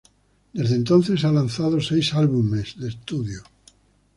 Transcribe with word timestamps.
Desde 0.51 0.75
entonces 0.77 1.23
ha 1.25 1.31
lanzado 1.31 1.79
seis 1.79 2.15
álbumes 2.15 2.75
de 2.79 2.89
estudio. 2.89 3.43